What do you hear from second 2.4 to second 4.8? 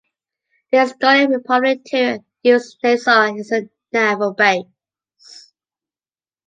used Naissaar as a naval base.